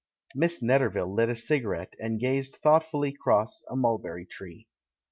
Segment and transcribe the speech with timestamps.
[0.35, 4.67] INIiss Netterville lit a cigarette, and gazed thoughtfully across a mulberry tree.